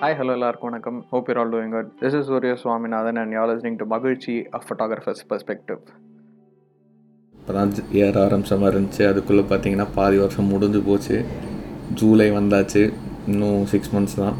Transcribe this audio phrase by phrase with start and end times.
[0.00, 0.98] Hi hello எல்லாருக்கும் வணக்கம்.
[1.12, 4.58] Hope you're all doing good this is Surya Swaminathan and you're listening to மகிழ்ச்சி a
[4.64, 5.80] photographers perspective
[7.34, 7.72] இப்போ தான்
[8.04, 9.02] ஏற ஆரம்பித்த மாதிரி இருந்துச்சு.
[9.10, 11.16] அதுக்குள்ளே பார்த்தீங்கன்னா பாதி வருஷம் முடிஞ்சு போச்சு.
[12.00, 12.82] ஜூலை வந்தாச்சு.
[13.32, 14.36] இன்னும் சிக்ஸ் மந்த்ஸ் தான்.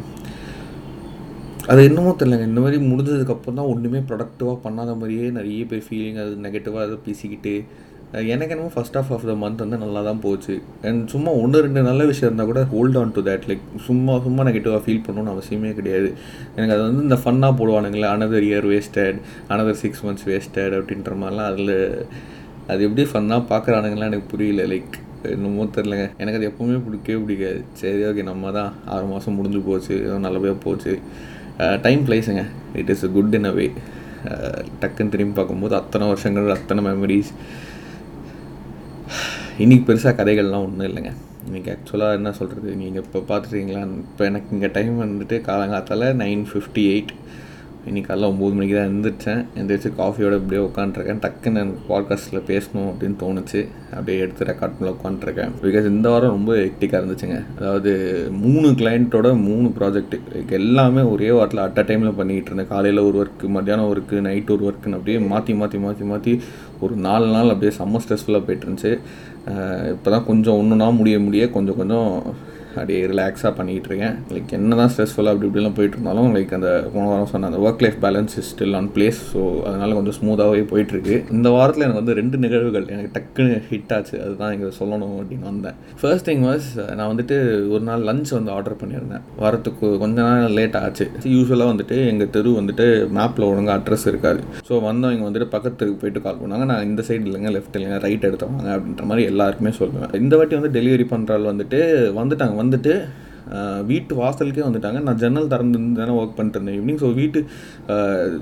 [1.71, 2.49] அது என்னமோ தெரியலங்க.
[2.51, 7.53] இந்த மாதிரி முடிஞ்சதுக்கப்புறம் தான் ஒன்றுமே ப்ரொடக்டிவாக பண்ணாத மாதிரியே நிறைய பேர் ஃபீலிங் அது நெகட்டிவாக அதை பேசிக்கிட்டு
[8.33, 10.53] எனக்கு என்னமோ first half of the month வந்து நல்லா தான் போச்சு.
[10.87, 14.43] அண்ட் சும்மா ஒன்று ரெண்டு நல்ல விஷயம் இருந்தால் கூட hold on to that like சும்மா சும்மா
[14.47, 16.09] நெகட்டிவாக ஃபீல் பண்ணணும்னு அவசியமே கிடையாது.
[16.55, 19.19] எனக்கு அது வந்து இந்த ஃபன்னாக போடுவானுங்களே another year wasted
[19.53, 21.75] another six months wasted அப்படின்ற மாதிரிலாம் அதில்
[22.71, 24.65] அது எப்படி ஃபன்னாக பார்க்குறானுங்களாம் எனக்கு புரியல.
[24.73, 24.97] லைக்
[25.35, 27.61] என்னமோ தெரிலங்க எனக்கு அது எப்போவுமே பிடிக்கவே பிடிக்காது.
[27.79, 29.93] சரி ஓகே நம்ம தான் ஆறு மாதம் முடிஞ்சு போச்சு.
[30.07, 30.93] ஏதோ நல்லபடியாக போச்சு.
[31.85, 32.43] Time பிளேஸுங்க
[32.81, 33.65] it is good in a way
[34.81, 37.31] டக்குன்னு திரும்பி பார்க்கும்போது அத்தனை வருஷங்கள் அத்தனை மெமரிஸ்
[39.63, 41.11] இன்றைக்கி பெருசாக கதைகள்லாம் ஒன்றும் இல்லைங்க.
[41.47, 46.83] இன்றைக்கி ஆக்சுவலாக என்ன சொல்கிறது நீங்கள் இப்போ பார்த்துட்டீங்களா இப்போ எனக்கு இங்கே டைம் வந்துட்டு காலங்காத்தால் நைன் ஃபிஃப்டி
[46.93, 47.13] எயிட்
[47.87, 53.17] இன்றைக்கி காலைல ஒம்பது மணிக்கு தான் எழுந்திரிச்சேன் எந்திரிச்சு காஃபியோட அப்படியே உட்காந்துருக்கேன் டக்குன்னு எனக்கு பாட்காஸ்ட்டில் பேசணும் அப்படின்னு
[53.21, 53.59] தோணுச்சு.
[53.95, 57.37] அப்படியே எடுத்து ரெக்கார்ட் பண்ண உட்காந்துருக்கேன் பிகாஸ் இந்த வாரம் ரொம்ப எக்டிக்காக இருந்துச்சுங்க.
[57.59, 57.91] அதாவது
[58.43, 62.71] மூணு கிளைண்ட்டோட மூணு ப்ராஜெக்ட் லைக் எல்லாமே ஒரே வாரத்தில் அட் அ டைமில் பண்ணிக்கிட்டு இருந்தேன்.
[62.73, 66.35] காலையில் ஒரு ஒர்க்கு மத்தியானம் ஒர்க்கு நைட் ஒரு ஒர்க்குன்னு அப்படியே மாற்றி மாற்றி மாற்றி மாற்றி
[66.85, 68.93] ஒரு நாலு நாள் அப்படியே செம்ம ஸ்ட்ரெஸ்ஃபுல்லாக போயிட்டு இருந்துச்சு.
[69.91, 72.09] இப்போ தான் கொஞ்சம் ஒன்றுனா முடிய முடிய கொஞ்சம் கொஞ்சம்
[72.75, 77.05] அப்படியே ரிலாக்ஸாக பண்ணிகிட்டு இருக்கேன் லைக் என்ன தான் ஸ்ட்ரெஸ்ஃபுல்லாக அப்படி இப்படிலாம் போயிட்டு இருந்தாலும் லைக் அந்த போன
[77.11, 81.15] வாரம் சொன்ன அந்த work life balance is still on place so அதனால் கொஞ்சம் ஸ்மூத்தாகவே போயிட்டுருக்கு.
[81.37, 84.15] இந்த வாரத்தில் எனக்கு வந்து ரெண்டு நிகழ்வுகள் எனக்கு டக்குன்னு ஹிட் ஆச்சு.
[84.25, 85.77] அதுதான் இங்கே சொல்லணும் அப்படின்னு வந்தேன்.
[86.01, 86.67] ஃபர்ஸ்ட் திங் வாஸ்
[86.97, 87.37] நான் வந்துட்டு
[87.73, 89.23] ஒரு நாள் லஞ்ச் வந்து ஆர்டர் பண்ணியிருந்தேன்.
[89.43, 91.07] வாரத்துக்கு கொஞ்ச நாள் லேட் ஆச்சு.
[91.35, 92.87] யூஸ்வலாக வந்துட்டு எங்கள் தெரு வந்துட்டு
[93.19, 94.41] மேப்பில் ஒழுங்காக அட்ரஸ் இருக்காது.
[94.69, 96.67] ஸோ வந்தவங்க வந்துட்டு பக்கத்துக்கு போயிட்டு கால் பண்ணாங்க.
[96.71, 100.15] நான் இந்த சைடு இல்லைங்க லெஃப்ட் இல்லைங்க ரைட் எடுத்தவங்க அப்படின்ற மாதிரி எல்லாருக்குமே சொல்லுவேன்.
[100.23, 101.79] இந்த வாட்டி வந்து டெலிவரி பண்ணுறாள் வந்துட்டு
[102.21, 102.55] வந்துட்டாங்க.
[102.69, 102.93] வந்துட்டு
[103.89, 104.99] வீட்டு வாசலுக்கே வந்துட்டாங்க.
[105.05, 107.39] நான் ஜன்னல் திறந்து தானே ஒர்க் பண்ணிட்டு இருந்தேன் ஈவினிங் ஸோ வீட்டு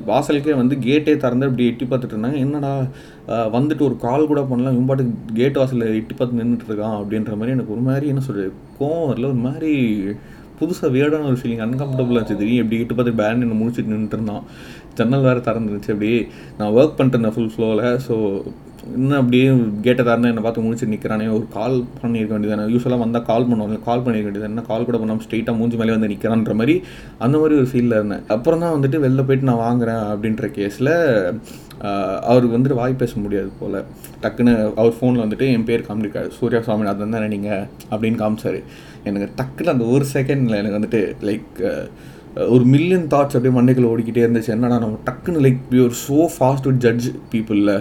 [0.09, 2.40] வாசலுக்கே வந்து கேட்டே திறந்து இப்படி எட்டி பார்த்துட்டு இருந்தாங்க.
[2.46, 2.72] என்னடா
[3.56, 7.56] வந்துட்டு ஒரு கால் கூட பண்ணலாம் இவன் பாட்டுக்கு கேட் வாசலில் எட்டி பார்த்து நின்றுட்டு இருக்கான் அப்படின்ற மாதிரி
[7.57, 9.29] எனக்கு ஒரு மாதிரி என்ன சொல்கிறது கோவம் வரல.
[9.34, 9.72] ஒரு மாதிரி
[10.59, 12.40] புதுசாக வேர்டான ஒரு ஃபீலிங் அன்கம்ஃபர்டபுளாக இருந்துச்சு.
[12.40, 14.46] திடீர்னு எப்படி கிட்ட பார்த்து பேண்ட் என்ன முடிச்சுட்டு நின்றுட்டு இருந்தான்.
[15.00, 15.94] ஜன்னல் வேறு திறந்துருந்துச்சு.
[15.96, 16.19] அப்படியே
[16.59, 18.16] நான் ஒர்க் பண்ணிட்டு இருந்தேன் ஃபுல் ஃப்ளோவில் ஸோ
[18.96, 19.46] இன்னும் அப்படியே
[19.86, 24.03] கேட்டை திறந்து என்னை பார்த்து முடிச்சு நிற்கிறானே ஒரு கால் பண்ணியிருக்க வேண்டியதானே யூஸ்வலாக வந்தால் கால் பண்ணுவாங்க கால்
[24.06, 26.75] பண்ணியிருக்க வேண்டியது என்ன கால் கூட பண்ணாமல் ஸ்ட்ரெயிட்டாக மூஞ்சி மேலே வந்து நிற்கிறான்ற மாதிரி
[27.26, 28.26] அந்த மாதிரி ஒரு ஃபீலில் இருந்தேன்.
[28.36, 30.92] அப்புறம் தான் வந்துட்டு வெளில போயிட்டு நான் வாங்குறேன் அப்படின்ற கேஸில்
[32.30, 33.80] அவருக்கு வந்துட்டு வாய் பேச முடியாது போல்.
[34.24, 38.59] டக்குன்னு அவர் ஃபோனில் வந்துட்டு என் பேர் காமிக்காரு சூர்யா சுவாமிநாதன் தானே நீங்கள் அப்படின்னு காமிச்சார்.
[39.09, 41.59] எனக்கு டக்குன்னு அந்த ஒரு செகண்டில் எனக்கு வந்துட்டு லைக்
[42.53, 44.52] ஒரு மில்லியன் தாட்ஸ் அப்படியே மண்டைக்குள்ள ஓடிக்கிட்டே இருந்துச்சு.
[44.56, 47.74] என்னடா நம்ம டக்குன்னு like we so fast to judge பீப்புளில்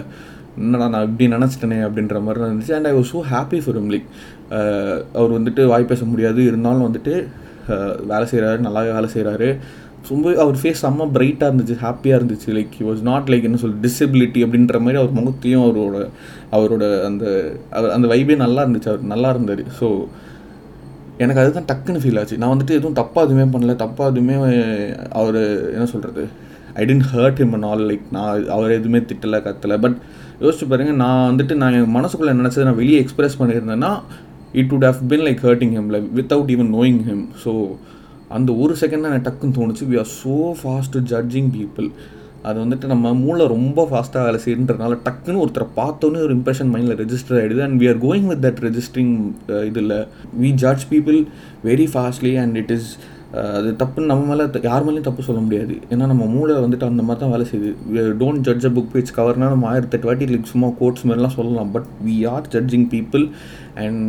[0.65, 2.75] என்னடா நான் இப்படி நினச்சிட்டேனே அப்படின்ற மாதிரி தான் இருந்துச்சு.
[2.77, 4.07] And I was so happy for him like
[4.57, 6.39] uh, அவர் வந்துட்டு வாய் பேச முடியாது.
[6.51, 7.13] இருந்தாலும் வந்துட்டு
[7.73, 9.49] uh, வேலை செய்கிறாரு நல்லாவே வேலை செய்கிறாரு
[10.11, 12.49] ரொம்ப அவர் ஃபேஸ் செம்ம பிரைட்டாக இருந்துச்சு ஹாப்பியாக இருந்துச்சு.
[12.57, 15.97] Like he was not like என்ன சொல் டிசபிலிட்டி அப்படின்ற மாதிரி அவர் முகத்தையும் அவரோட
[16.57, 17.25] அவரோட அந்த
[17.77, 18.91] அவர் அந்த வைபே நல்லா இருந்துச்சு.
[18.93, 19.63] அவர் நல்லா இருந்தார்.
[19.79, 19.89] ஸோ
[21.23, 22.41] எனக்கு அதுதான் டக்குன்னு ஃபீல் ஆச்சு.
[22.41, 23.75] நான் வந்துட்டு எதுவும் தப்பாக எதுவுமே பண்ணல.
[23.85, 24.35] தப்பாக எதுவுமே
[25.21, 25.39] அவர்
[25.75, 26.25] என்ன சொல்கிறது
[26.81, 29.77] I didn't hurt him and all like நான் அவர் எதுவுமே திட்டலை கத்தலை.
[29.85, 29.97] பட்
[30.43, 33.91] யோசிச்சு பாருங்க நான் வந்துட்டு நான் என் மனசுக்குள்ளே நினச்சதை நான் வெளியே express பண்ணியிருந்தேன்னா
[34.61, 37.53] it would have been like hurting him like without even knowing him so
[38.37, 39.87] அந்த ஒரு செகண்ட் தான் எனக்கு டக்குன்னு தோணுச்சு.
[39.91, 41.89] We are so fast judging people
[42.47, 47.37] அது வந்துட்டு நம்ம மூளை ரொம்ப ஃபாஸ்ட்டாக வேலை செய்யுன்றதுனால டக்குன்னு ஒருத்தரை பார்த்தோன்னே ஒரு இம்ப்ரெஷன் மைண்டில் ரெஜிஸ்டர்
[47.39, 49.15] ஆகிடுது and we are going with that registering
[49.69, 49.93] இதில்.
[50.43, 51.17] We judge people
[51.69, 52.89] very fastly and it is
[53.57, 55.73] அது தப்புன்னு நம்ம மேலே யார் மேலேயும் தப்பு சொல்ல முடியாது.
[55.91, 57.71] ஏன்னா நம்ம மூளை வந்துட்டு அந்த மாதிரி தான் வேலை செய்யுது.
[58.21, 61.71] Don't judge a book page கவர்னால் நம்ம ஆயிரத்தெட்டு வாட்டி லைக் சும்மா கோட்ஸ் மாதிரிலாம் சொல்லலாம்.
[61.75, 63.25] But we are judging people
[63.85, 64.01] and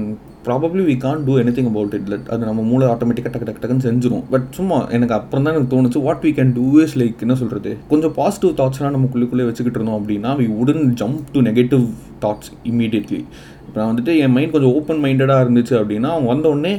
[0.47, 3.87] probably we can't do anything about it லட் அது நம்ம மூளை ஆட்டோமேட்டிக்காக டக்கு டக்கு டக்குன்னு
[3.87, 7.37] செஞ்சிடும் பட் சும்மா எனக்கு அப்புறம் தான் எனக்கு தோணுச்சு what we can do is like என்ன
[7.43, 11.85] சொல்கிறது கொஞ்சம் பாசிட்டிவ் தாட்ஸ்லாம் நமக்குள்ளுக்குள்ளே வச்சுக்கிட்டு இருந்தோம் அப்படின்னா வி உடன் jump to negative
[12.25, 13.21] thoughts immediately
[13.67, 16.75] இப்போ நான் வந்துட்டு என் மைண்ட் கொஞ்சம் ஓப்பன் மைண்டடாக இருந்துச்சு அப்படின்னா அவங்க வந்தோடனே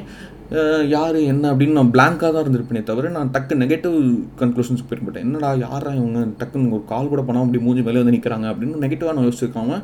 [0.93, 1.43] யார் என்ன?
[1.53, 3.97] அப்படின்னு நான் பிளாங்காக தான் இருந்திருப்பேனே தவிர நான் டக்கு நெகட்டிவ்
[4.39, 6.19] கன்க்ளூஷன்ஸ் போயிருப்பேன் என்னடா யாரா இவங்க?
[6.39, 9.77] டக்குன்னு ஒரு கால் கூட பண்ணாமல் அப்படி மூஞ்சி மேலே வந்து நிற்கிறாங்க அப்படின்னு நெகட்டிவாக நான் யோசிச்சிருக்காம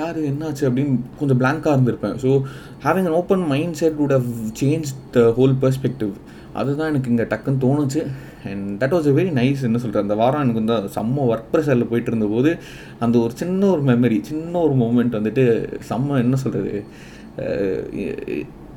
[0.00, 0.64] யார் என்னாச்சு?
[0.68, 2.16] அப்படின்னு கொஞ்சம் பிளாங்காக இருந்திருப்பேன்.
[2.24, 2.30] So
[2.84, 3.44] having an open
[3.80, 4.30] mindset would have
[4.62, 6.12] change the whole perspective
[6.60, 8.00] அதுதான் எனக்கு இங்கே டக்குன்னு தோணுச்சு.
[8.50, 11.90] And that was a very nice என்ன சொல்கிறேன் அந்த வாரம் எனக்கு வந்து செம்ம ஒர்க் ப்ரெஷரில்
[11.90, 12.50] போயிட்டு இருந்தபோது
[13.06, 15.44] அந்த ஒரு சின்ன ஒரு மெமரி சின்ன ஒரு மூமெண்ட் வந்துட்டு
[15.90, 16.74] செம்ம என்ன சொல்கிறது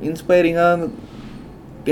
[0.08, 0.88] இன்ஸ்பைரிங்காக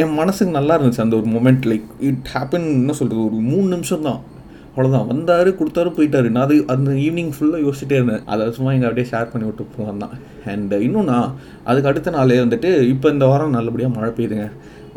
[0.02, 4.06] என் மனசுக்கு நல்லா இருந்துச்சு அந்த ஒரு மூமெண்ட் லைக் இட் ஹேப்பன் என்ன சொல்கிறது ஒரு மூணு நிமிஷம்
[4.08, 4.22] தான்.
[4.70, 6.28] அவ்வளோதான் வந்தார் கொடுத்தாரு போயிட்டாரு.
[6.36, 8.24] நான் அது அந்த ஈவினிங் ஃபுல்லாக யோசிச்சுட்டே இருந்தேன்.
[8.32, 10.16] அதை சும்மா எங்கள் அப்படியே ஷேர் பண்ணி விட்டு போவான் தான்.
[10.54, 11.18] அண்ட் uh, இன்னொன்னா
[11.70, 14.48] அதுக்கு அடுத்த நாளே வந்துட்டு இப்போ இந்த வாரம் நல்லபடியாக மழை பெய்யுதுங்க.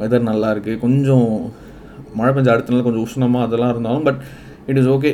[0.01, 1.29] வெதர் நல்லா இருக்குது கொஞ்சம்
[2.19, 4.21] மழை பெஞ்ச அடுத்த நாள் கொஞ்சம் உஷ்ணமாக அதெல்லாம் இருந்தாலும் but
[4.71, 5.13] it is okay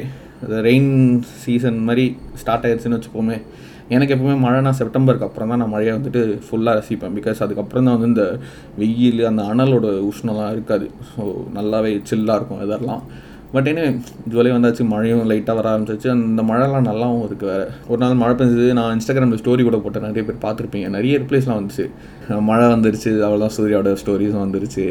[0.68, 0.92] rain
[1.42, 2.04] season மாதிரி
[2.40, 3.36] ஸ்டார்ட் ஆயிடுச்சுன்னு வச்சுப்போமே
[3.94, 7.16] எனக்கு எப்பவுமே மழைனா செப்டம்பருக்கு அப்புறம் தான் நான் மழையை வந்துட்டு ஃபுல்லாக ரசிப்பேன்.
[7.18, 8.24] பிகாஸ் அதுக்கப்புறம் தான் வந்து இந்த
[8.82, 10.88] வெயில் அந்த அனலோட உஷ்ணம்லாம் இருக்காது.
[11.10, 11.24] ஸோ
[11.58, 13.04] நல்லாவே சில்லாக இருக்கும் இதெல்லாம்
[13.54, 13.80] பட் என்ன
[14.32, 16.08] ஜூலை வந்தாச்சு மழையும் லைட்டாக வர ஆரம்பிச்சிச்சு.
[16.14, 17.66] அந்த மழைலாம் நல்லாவும் இருக்குது வேறு.
[17.90, 20.06] ஒரு நாள் மழை பெஞ்சது நான் இன்ஸ்டாகிராமில் ஸ்டோரி கூட போட்டேன்.
[20.08, 20.88] நிறைய பேர் பார்த்துருப்பீங்க.
[20.96, 21.84] நிறைய ரிப்ளேஸ்லாம் வந்துச்சு.
[22.50, 24.86] மழை வந்துருச்சு அவ்வளோதான் சூர்யாவோட ஸ்டோரிஸும் வந்துருச்சு.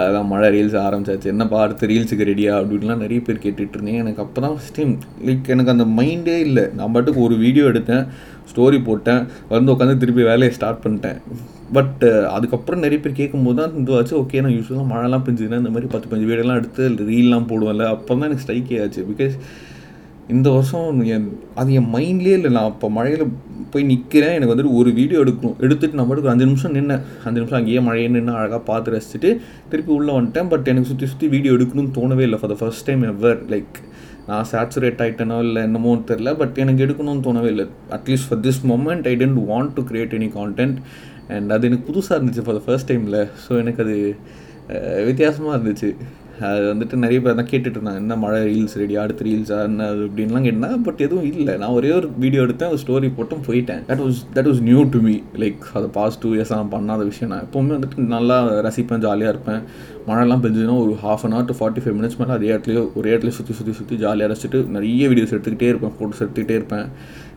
[0.00, 1.30] அதான் மழை ரீல்ஸ் ஆரம்பிச்சாச்சு.
[1.32, 4.94] என்னப்பா அடுத்து ரீல்ஸுக்கு ரெடியா அப்படின்லாம் நிறைய பேர் கேட்டுட்டு எனக்கு அப்போ தான் ஸ்டீம்
[5.26, 6.64] லைக் எனக்கு அந்த மைண்டே இல்லை.
[6.78, 8.06] நான் பாட்டுக்கு ஒரு வீடியோ எடுத்தேன்
[8.52, 9.22] ஸ்டோரி போட்டேன்
[9.52, 11.20] வந்து உட்காந்து திருப்பி வேலையை ஸ்டார்ட் பண்ணிட்டேன்.
[11.76, 12.02] பட்
[12.36, 14.14] அதுக்கப்புறம் நிறைய பேர் கேட்கும்போது தான் இதுவாச்சு.
[14.22, 17.86] ஓகே நான் யூஸ்வலாக மழைலாம் பெஞ்சுதுன்னா இந்த மாதிரி பத்து பஞ்சு வீடெல்லாம் எடுத்து ரீல்லாம் போடுவேன்ல.
[17.94, 19.02] அப்போ தான் எனக்கு ஸ்ட்ரைக்கே ஆச்சு.
[19.12, 19.36] பிகாஸ்
[20.34, 21.30] இந்த வருஷம் என்
[21.60, 22.50] அது என் மைண்ட்லேயே இல்லை.
[22.56, 23.24] நான் அப்போ மழையில்
[23.74, 25.56] போய் நிற்கிறேன் எனக்கு வந்துட்டு ஒரு வீடியோ எடுக்கணும்.
[25.66, 27.02] எடுத்துட்டு நான் பாட்டுக்கு அஞ்சு நிமிஷம் நின்னேன்.
[27.26, 29.30] அஞ்சு நிமிஷம் அங்கேயே மழையே நின்று அழகாக பார்த்து ரசிச்சுட்டு
[29.72, 30.50] திருப்பி உள்ளே வந்துட்டேன்.
[30.52, 32.40] பட் எனக்கு சுற்றி சுற்றி வீடியோ எடுக்கணும்னு தோணவே இல்லை.
[32.42, 33.78] For the first time ever like
[34.28, 37.66] நான் சேச்சுரேட் ஆகிட்டேனோ இல்லை என்னமோ தெரில பட் எனக்கு எடுக்கணும்னு தோணவே இல்லை.
[37.96, 40.78] At least for this moment I didn't want to create any content
[41.36, 43.96] and அது எனக்கு புதுசாக இருந்துச்சு ஃபார் த ஃபர்ஸ்ட் டைமில் ஸோ எனக்கு அது
[45.08, 45.90] வித்தியாசமாக இருந்துச்சு.
[46.40, 50.04] அது வந்துட்டு நிறைய பேர் தான் கேட்டுட்டு இருந்தாங்க என்ன மழை ரீல்ஸ் ரெடி அடுத்த ரீல்ஸா என்ன அது?
[50.06, 51.56] அப்படின்லாம் கேட்டால் பட் எதுவும் இல்லை.
[51.56, 53.82] நான் ஒரே ஒரு வீடியோ எடுத்தேன் ஒரு ஸ்டோரி போட்டும் போயிட்டேன்.
[53.88, 57.32] That was that was new to me like அதை பாஸ்ட் டூ இயர்ஸ் நான் பண்ணாத விஷயம்.
[57.34, 59.62] நான் எப்போவுமே வந்துட்டு நல்லா ரசிப்பேன் ஜாலியாக இருப்பேன்.
[60.08, 63.32] மழைலாம் பெஞ்சதுன்னா ஒரு half an hour to forty five minutes மேலே அதே இடத்துலையோ ஒரே இடத்துல
[63.36, 66.86] சுற்றி சுற்றி சுற்றி ஜாலியாக ரசிச்சுட்டு நிறைய வீடியோஸ் எடுத்துக்கிட்டே இருப்பேன் ஃபோட்டோஸ் எடுத்துக்கிட்டே இருப்பேன்.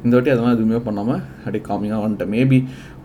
[0.04, 2.32] இந்த வாட்டி அதெல்லாம் எதுவுமே பண்ணாமல் அப்படியே காமிங்காக வந்துட்டேன்.
[2.36, 2.60] மேபி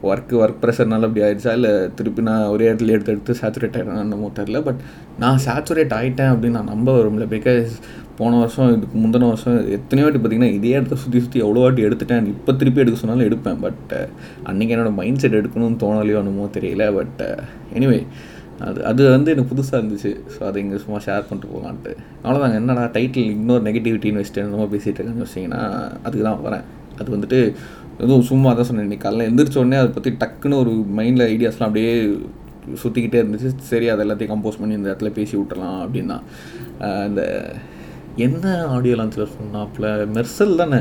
[0.08, 1.52] ஒர்க்கு ஒர்க் ப்ரெஷர்னால அப்படி ஆயிடுச்சா?
[1.58, 4.80] இல்லை திருப்பி நான் ஒரே இடத்துல எடுத்து எடுத்து சேச்சுரேட் ஆகிடணும் என்னமோ தெரில பட்
[5.22, 7.72] நான் சேச்சுரேட் ஆகிட்டேன் அப்படின்னு நான் நம்ப வரும்ல பிகாஸ்
[8.18, 12.26] போன வருஷம் இதுக்கு முந்தின வருஷம் எத்தனையோ வாட்டி பார்த்தீங்கன்னா இதே இடத்த சுற்றி சுற்றி எவ்வளோ வாட்டி எடுத்துட்டேன்.
[12.34, 13.60] இப்போ திருப்பி எடுக்க சொன்னாலும் எடுப்பேன்.
[13.66, 13.94] பட்
[14.50, 16.86] அன்றைக்கி என்னோடய மைண்ட் செட் எடுக்கணும்னு தோணலையோ என்னமோ தெரியல.
[16.98, 17.22] பட்
[17.78, 18.00] எனிவே
[18.68, 20.10] அது அது வந்து எனக்கு புதுசாக இருந்துச்சு.
[20.34, 21.92] ஸோ அதை இங்கே சும்மா ஷேர் பண்ணிட்டு போகலான்ட்டு
[22.22, 25.62] அவ்வளோதாங்க என்னடா டைட்டில் இன்னொரு நெகட்டிவிட்டின்னு வச்சுட்டு என்னமோ பேசிகிட்டு இருக்கேன்னு வச்சிங்கன்னா
[26.06, 26.64] அதுக்கு தான் வரேன்.
[27.00, 27.40] அது வந்துட்டு
[28.02, 28.86] எதுவும் சும்மா தான் சொன்னேன்.
[28.88, 31.92] இன்னைக்கு காலைல எந்திரிச்சோடனே அதை பற்றி டக்குன்னு ஒரு மைண்டில் ஐடியாஸ்லாம் அப்படியே
[32.82, 33.50] சுற்றிக்கிட்டே இருந்துச்சு.
[33.70, 36.18] சரி அதை எல்லாத்தையும் கம்போஸ் பண்ணி இந்த இடத்துல பேசி விட்டுலாம் அப்படின்னா.
[37.08, 37.22] இந்த
[38.26, 39.86] என்ன ஆடியோ லான்ச்சில் சொன்னாப்புல?
[40.16, 40.80] மெர்சல் தானே.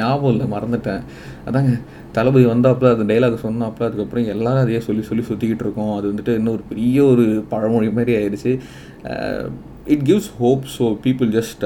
[0.00, 1.04] ஞாபகம் இல்லை மறந்துட்டேன்.
[1.48, 1.74] அதாங்க
[2.16, 5.94] தளபதி வந்தாப்புல அந்த டைலாக் சொன்னாப்புல அதுக்கப்புறம் எல்லாரும் அதையே சொல்லி சொல்லி சுற்றிக்கிட்டு இருக்கோம்.
[5.98, 8.52] அது வந்துட்டு இன்னும் ஒரு பெரிய ஒரு பழமொழி மாதிரி ஆயிடுச்சு.
[9.94, 11.64] It gives hope so people just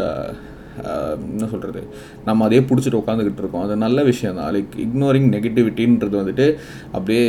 [1.33, 1.81] என்ன சொல்கிறது
[2.27, 3.65] நம்ம அதே பிடிச்சிட்டு உட்காந்துக்கிட்டு இருக்கோம்.
[3.67, 4.51] அது நல்ல விஷயம் தான்.
[4.57, 6.47] லைக் இக்னோரிங் நெகட்டிவிட்டின்றது வந்துட்டு
[6.97, 7.25] அப்படியே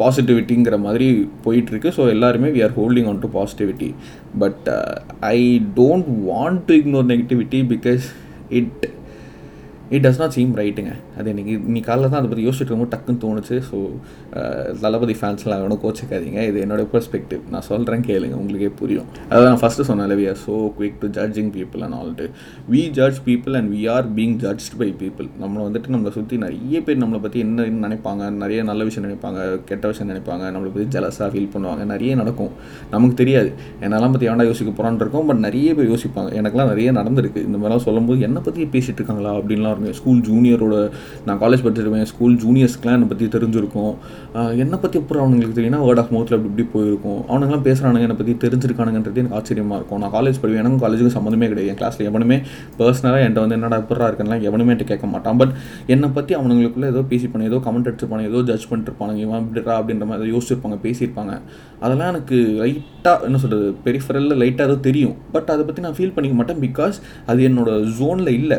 [0.00, 1.06] பாசிட்டிவிட்டிங்கிற மாதிரி
[1.44, 1.92] போயிட்டுருக்கு.
[1.98, 3.90] ஸோ எல்லாருமே we are holding on to positivity
[4.42, 4.68] but
[5.34, 5.38] I
[5.78, 8.06] don't want to ignore negativity because
[8.60, 8.84] it
[9.92, 13.20] it does not seem ரைட்டுங்க அது இன்றைக்கி இன்னைக்கு காலைல தான் அதை பற்றி யோசிச்சுட்டு ரொம்ப டக்குன்னு
[13.24, 13.56] தோணுச்சு.
[13.68, 13.78] ஸோ
[14.82, 16.38] தளபதி ஃபேன்ஸ்லாம் வேணும் கோச்சிக்காதீங்க.
[16.50, 18.36] இது என்னோடய பெர்ஸ்பெக்டிவ் நான் சொல்கிறேன் கேளுங்க.
[18.42, 19.08] உங்களுக்கே புரியும்.
[19.30, 22.28] அதான் நான் ஃபஸ்ட்டு சொன்னேன் we are so quick to judging people and although
[22.74, 26.80] we judge people and we are being judged by people நம்மளை வந்துட்டு நம்மளை சுற்றி நிறைய
[26.86, 28.30] பேர் நம்மளை பற்றி என்ன நினைப்பாங்க?
[28.44, 29.38] நிறைய நல்ல விஷயம் நினைப்பாங்க
[29.72, 30.44] கெட்ட விஷயம் நினைப்பாங்க.
[30.56, 31.84] நம்மளை பற்றி ஜலஸாக ஃபீல் பண்ணுவாங்க.
[31.92, 32.52] நிறைய நடக்கும்.
[32.94, 33.52] நமக்கு தெரியாது.
[33.84, 35.28] என்னெல்லாம் பற்றி ஏன்டா யோசிக்க போகிறான்னு இருக்கும்.
[35.32, 36.32] பட் நிறைய பேர் யோசிப்பாங்க.
[36.42, 37.42] எனக்குலாம் நிறைய நடந்திருக்கு.
[37.50, 39.32] இந்த மாதிரிலாம் சொல்லும்போது என்னை பற்றி பேசிகிட்டு இருக்காங்களா?
[39.38, 40.76] அப்படின்லாம் இருந்தேன் ஸ்கூல் ஜூனியரோட
[41.26, 43.92] நான் காலேஜ் படிச்சிருப்பேன் ஸ்கூல் ஜூனியர்ஸ்க்குலாம் என்னை பற்றி தெரிஞ்சிருக்கும்.
[44.64, 47.20] என்னை பற்றி அப்புறம் அவனுங்களுக்கு தெரியும்னா வேர்ட் ஆஃப் மவுத்தில் அப்படி இப்படி போயிருக்கும்?
[47.30, 50.00] அவனுங்களாம் பேசுகிறானுங்க என்னை பற்றி தெரிஞ்சிருக்கானுங்கன்றது எனக்கு ஆச்சரியமாக இருக்கும்.
[50.04, 50.62] நான் காலேஜ் படிப்பேன்.
[50.64, 51.70] எனக்கும் காலேஜுக்கும் சம்மந்தமே கிடையாது.
[51.72, 52.38] என் கிளாஸில் எவனுமே
[52.80, 55.38] பர்சனலாக என்கிட்ட வந்து என்னடா எப்படா இருக்குன்னா எவனுமே என்கிட்ட கேட்க மாட்டான்.
[55.42, 55.54] பட்
[55.94, 60.06] என்னை பற்றி அவனுங்களுக்குள்ள ஏதோ பேசி பண்ணி ஏதோ கமெண்ட் அடிச்சிருப்பானு ஏதோ ஜட்ஜ் பண்ணிட்டுருப்பானுங்க இவன் இப்படிடா அப்படின்ற
[60.12, 61.34] மாதிரி யோசிச்சிருப்பாங்க பேசியிருப்பாங்க.
[61.84, 65.16] அதெல்லாம் எனக்கு லைட்டாக என்ன சொல்கிறது பெரிஃபரலில் லைட்டாக ஏதோ தெரியும்.
[65.34, 66.96] பட் அதை பற்றி நான் ஃபீல் பண்ணிக்க மாட்டேன் பிகாஸ்
[67.30, 68.58] அது என்னோடய ஜோனில் இல்லை.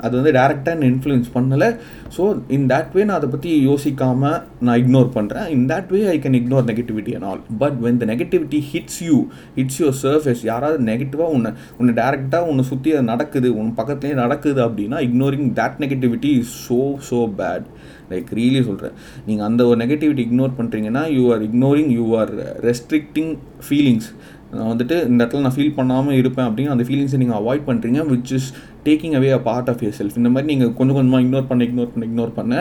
[0.00, 1.68] அது வந்து டேரெக்டாக என்ன இன்ஃப்ளூயன்ஸ் பண்ணலை.
[2.16, 2.22] ஸோ
[2.56, 6.38] இன் தேட் வே நான் அதை பற்றி யோசிக்காமல் நான் இக்னோர் பண்ணுறேன் in that way I can
[6.40, 9.16] ignore negativity and all but when the negativity hits you
[9.56, 14.62] hits your surface யாராவது நெகட்டிவாக உன்னை உன்னை டேரெக்டாக உன்னை சுற்றி அது நடக்குது உன் பக்கத்துலேயே நடக்குது
[14.66, 17.66] அப்படின்னா ignoring that negativity is so so bad
[18.10, 23.32] like really சொல்கிறேன் நீங்கள் அந்த ஒரு நெகட்டிவிட்டி இக்னோர் பண்ணுறீங்கன்னா you are ignoring you are restricting
[23.66, 24.08] feelings
[24.54, 28.34] நான் வந்துட்டு இந்த இடத்துல நான் ஃபீல் பண்ணாமல் இருப்பேன் அப்படின்னு அந்த ஃபீலிங்ஸை நீங்கள் அவாய்ட் பண்ணுறீங்க which
[28.38, 28.50] is
[28.88, 31.90] taking away a part of your self இந்த மாதிரி நீங்கள் கொஞ்சம் கொஞ்சமாக இக்னோர் பண்ண இக்னோர்
[31.94, 32.54] பண்ண இக்னோர் பண்ண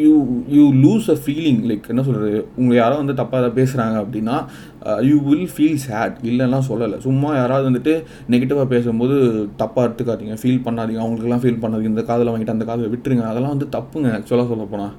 [0.00, 0.10] you
[0.56, 4.36] you lose a feeling like என்ன சொல்கிறது உங்கள் யாரோ வந்து தப்பாக ஏதாவது பேசுகிறாங்க அப்படின்னா
[5.08, 6.98] யூ வில் ஃபீல் சேட் இல்லைலாம் சொல்லலை.
[7.06, 7.94] சும்மா யாராவது வந்துட்டு
[8.32, 9.16] நெகட்டிவாக பேசும்போது
[9.62, 10.36] தப்பாக எடுத்துக்காதீங்க.
[10.42, 11.00] ஃபீல் பண்ணாதீங்க.
[11.04, 11.92] அவங்களுக்குலாம் ஃபீல் பண்ணாதீங்க.
[11.94, 13.24] இந்த காதில் வாங்கிட்டு அந்த காதில் விட்டுருங்க.
[13.32, 14.94] அதெல்லாம் வந்து தப்புங்க ஆக்சுவலாக சொல்ல போனால்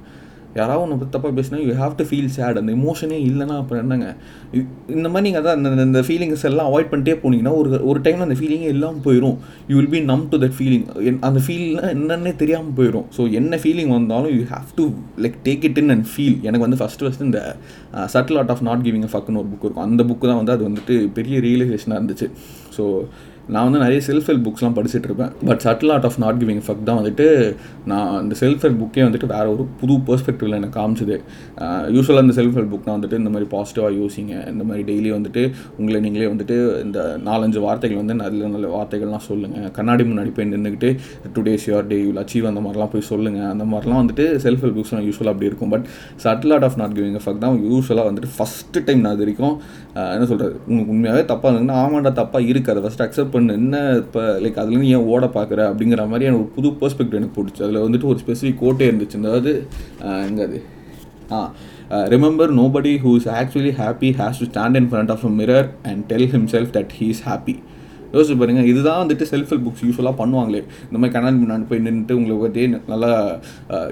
[0.54, 4.08] யாராவது ஒன்று பற்றி தப்பாக பேசினா you have to feel sad அந்த இமோஷனே இல்லைன்னா அப்புறம் என்னங்க?
[4.52, 8.26] இ- இந்த மாதிரி நீங்கள் அதான் அந்த இந்த ஃபீலிங்ஸ் எல்லாம் அவாய்ட் பண்ணிட்டே போனீங்கன்னா ஒரு ஒரு டைமில்
[8.26, 9.36] அந்த ஃபீலிங்கே இல்லாமல் போயிடும்
[9.68, 10.84] you will be numb to that feeling
[11.22, 14.86] அந்த ஃபீல்னா என்னன்னே தெரியாமல் போயிடும் ஸோ என்ன ஃபீலிங் வந்தாலும் you have to
[15.22, 17.42] like take it in and feel எனக்கு வந்து ஃபஸ்ட்டு ஃபஸ்ட்டு இந்த
[18.10, 19.86] subtle art of not giving a ஃபக்குன்னு ஒரு புக் இருக்கும்.
[19.86, 22.28] அந்த புக்கு தான் வந்து அது வந்துட்டு பெரிய ரியலைசேஷனாக இருந்துச்சு.
[22.76, 22.84] ஸோ
[23.54, 25.32] நான் வந்து நிறைய செல்ஃப் ஹெல்ப் புக்ஸ்லாம் படிச்சுட்டு இருப்பேன்.
[25.48, 27.26] But subtle art of not giving fuck தான் வந்துட்டு
[27.90, 31.16] நான் அந்த செல்ஃப் ஹெல்ப் புக்கே வந்துட்டு வேற ஒரு புது பெர்ஸ்பெக்டிவில் எனக்கு காமிச்சது.
[31.96, 34.34] யூஸ்வலாக இந்த செல்ஃப் ஹெல்ப் புக்னால் வந்துட்டு இந்த மாதிரி பாசிட்டிவாக யோசிங்க.
[34.52, 35.42] இந்த மாதிரி டெய்லி வந்துட்டு
[35.78, 40.90] உங்களை நீங்களே வந்துட்டு இந்த நாலஞ்சு வார்த்தைகள் வந்து நல்ல நல்ல வார்த்தைகள்லாம் சொல்லுங்கள் கண்ணாடி முன்னாடி போய் நின்றுக்கிட்டு
[41.36, 45.04] today's your day you'll achieve அந்த மாதிரிலாம் போய் சொல்லுங்கள் அந்த மாதிரிலாம் வந்துட்டு செல்ஃப் ஹெல்ப் புக்ஸ்லாம்
[45.08, 45.72] யூஸ்வலாக அப்படி இருக்கும்.
[45.74, 45.86] But
[46.26, 49.54] subtle art of not giving fuck தான் யூஸ்வலாக வந்துட்டு ஃபஸ்ட்டு டைம் நான் அது வரைக்கும்
[50.14, 53.52] என்ன சொல்கிறது உங்களுக்கு உண்மையாகவே தப்பாக இருந்ததுன்னா ஆமாண்டா தப்பாக இருக்குது அதை ஃபஸ்ட்டு அக்செப்ட் பண்ணு.
[53.60, 57.60] என்ன இப்போ லைக் அதுலேருந்து ஏன் ஓட பார்க்குற அப்படிங்கிற மாதிரி எனக்கு ஒரு புது பெர்ஸ்பெக்டிவ் எனக்கு பிடிச்சி.
[57.66, 59.20] அதில் வந்துட்டு ஒரு ஸ்பெசிஃபிக் கோட்டே இருந்துச்சு.
[59.22, 59.52] அதாவது
[60.28, 60.60] எங்கே அது
[61.36, 61.40] ஆ
[62.14, 66.02] remember nobody who is actually happy has to stand in front of a mirror and
[66.12, 67.54] tell himself that he is happy
[68.14, 70.62] யோசிச்சு பாருங்க இதுதான் வந்துட்டு செல்ஃப் ஹெல்ப் புக்ஸ் யூஸ்ஃபுல்லாக பண்ணுவாங்களே.
[70.88, 73.10] இந்த மாதிரி கண்ணாடி முன்னாடி போய் நின்றுட்டு உங்களுக்கு பற்றி நல்லா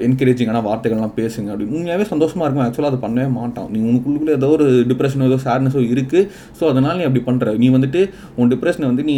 [0.06, 1.74] என்கரேஜிங்கான வார்த்தைகள்லாம் பேசுங்க அப்படின்னு.
[1.78, 2.64] உண்மையாகவே சந்தோஷமாக இருக்கும்.
[2.66, 3.68] ஆக்சுவலாக அதை பண்ணவே மாட்டான்.
[3.74, 6.22] நீ உனக்குள்ளுக்குள்ளே ஏதோ ஒரு டிப்ரெஷனோ ஏதோ சேட்னஸோ இருக்குது
[6.58, 8.02] ஸோ அதனால் நீ அப்படி பண்ணுற நீ வந்துட்டு
[8.40, 9.16] உன் டிப்ரெஷனை வந்து நீ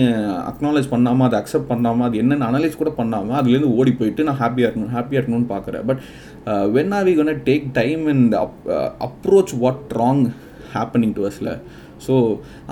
[0.52, 4.68] அக்னாலேஜ் பண்ணாமல் அதை அக்செப்ட் பண்ணாமல் அது என்னென்ன அனலைஸ் கூட பண்ணாமல் அதுலேருந்து ஓடி போயிட்டு நான் ஹாப்பியாக
[4.68, 6.02] இருக்கணும் ஹாப்பியாக இருக்கணும்னு பார்க்குறேன் but
[6.76, 8.34] when are we gonna take time and
[9.08, 10.24] approach what wrong
[10.74, 11.52] happening to அஸில்
[12.06, 12.14] so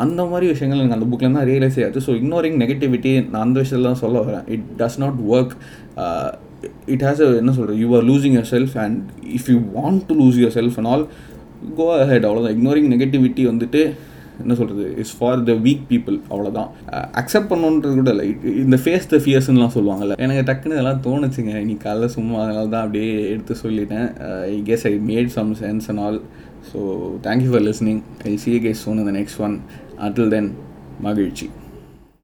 [0.04, 3.90] அந்த மாதிரி விஷயங்கள் எனக்கு அந்த புக்கில் தான் ரியலைஸ் ஆகிடுச்சு ஸோ இக்னோரிங் நெகட்டிவிட்டி நான் அந்த விஷயத்தில்
[3.90, 4.46] தான் சொல்ல வரேன்.
[4.56, 5.54] It does not work
[6.94, 9.00] it has என்ன சொல்கிறது you are losing your self and
[9.38, 11.04] if you want to lose your self and all
[11.80, 13.82] go head அவ்வளோதான் இக்னோரிங் நெகட்டிவிட்டி வந்துட்டு
[14.42, 16.68] என்ன சொல்கிறது is for the weak people அவ்வளோதான்
[17.20, 18.24] அக்செப்ட் பண்ணணுன்றது கூட இல்லை.
[18.62, 20.14] இந்த ஃபேஸ் த ஃபியர்ஸ்லாம் சொல்லுவாங்கல்ல.
[20.26, 21.52] எனக்கு டக்குன்னு இதெல்லாம் தோணுச்சுங்க.
[21.64, 24.06] இன்னைக்கு காலைல சும்மா அதனால தான் அப்படியே எடுத்து சொல்லிட்டேன்.
[24.52, 26.18] I guess I made some sense and all
[26.72, 26.78] so
[27.22, 29.56] thank you for listening I see guys soon இந்த நெக்ஸ்ட் ஒன்
[29.98, 30.50] அட்டில் தென்
[31.00, 31.46] மகிழ்ச்சி